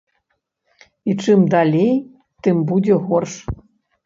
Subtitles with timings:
[1.13, 1.93] І чым далей,
[2.49, 3.33] тым будзе горш.